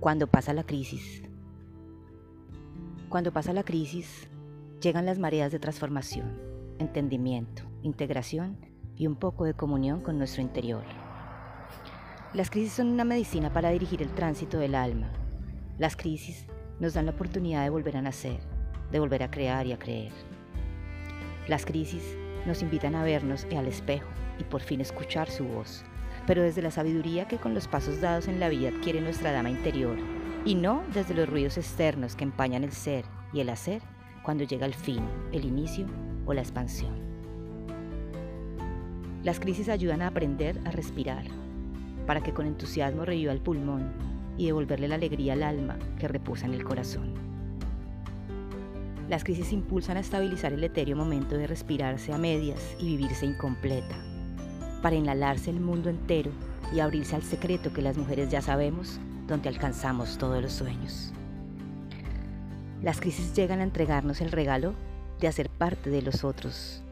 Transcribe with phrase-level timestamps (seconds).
[0.00, 1.24] Cuando pasa la crisis.
[3.08, 4.28] Cuando pasa la crisis,
[4.80, 6.38] llegan las mareas de transformación,
[6.78, 8.58] entendimiento, integración
[8.94, 10.84] y un poco de comunión con nuestro interior.
[12.32, 15.10] Las crisis son una medicina para dirigir el tránsito del alma.
[15.78, 16.46] Las crisis
[16.78, 18.38] nos dan la oportunidad de volver a nacer,
[18.92, 20.12] de volver a crear y a creer.
[21.48, 24.06] Las crisis nos invitan a vernos al espejo
[24.38, 25.84] y por fin escuchar su voz,
[26.28, 29.48] pero desde la sabiduría que con los pasos dados en la vida adquiere nuestra dama
[29.48, 29.96] interior,
[30.44, 33.80] y no desde los ruidos externos que empañan el ser y el hacer
[34.22, 35.02] cuando llega el fin,
[35.32, 35.86] el inicio
[36.26, 36.92] o la expansión.
[39.24, 41.24] Las crisis ayudan a aprender a respirar,
[42.06, 43.90] para que con entusiasmo reviva el pulmón
[44.36, 47.14] y devolverle la alegría al alma que reposa en el corazón.
[49.08, 53.96] Las crisis impulsan a estabilizar el etéreo momento de respirarse a medias y vivirse incompleta,
[54.78, 56.30] para inhalarse el mundo entero
[56.72, 61.12] y abrirse al secreto que las mujeres ya sabemos, donde alcanzamos todos los sueños.
[62.82, 64.74] Las crisis llegan a entregarnos el regalo
[65.20, 66.82] de hacer parte de los otros,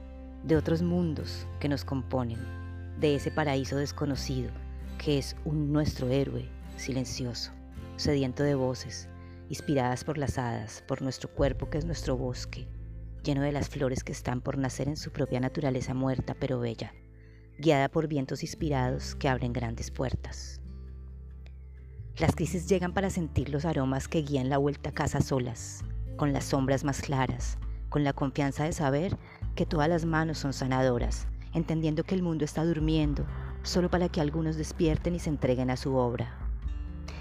[0.42, 2.38] de otros mundos que nos componen,
[3.00, 4.50] de ese paraíso desconocido
[4.98, 7.52] que es un nuestro héroe silencioso,
[7.96, 9.08] sediento de voces,
[9.48, 12.66] inspiradas por las hadas, por nuestro cuerpo que es nuestro bosque,
[13.22, 16.92] lleno de las flores que están por nacer en su propia naturaleza muerta pero bella,
[17.58, 20.60] guiada por vientos inspirados que abren grandes puertas.
[22.18, 25.84] Las crisis llegan para sentir los aromas que guían la vuelta a casa solas,
[26.16, 29.16] con las sombras más claras, con la confianza de saber
[29.54, 33.26] que todas las manos son sanadoras, entendiendo que el mundo está durmiendo
[33.62, 36.38] solo para que algunos despierten y se entreguen a su obra.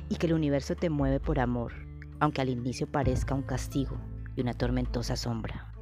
[0.09, 1.73] Y que el universo te mueve por amor,
[2.19, 3.97] aunque al inicio parezca un castigo
[4.35, 5.73] y una tormentosa sombra.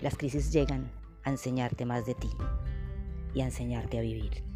[0.00, 0.90] Las crisis llegan
[1.24, 2.30] a enseñarte más de ti
[3.34, 4.49] y a enseñarte a vivir.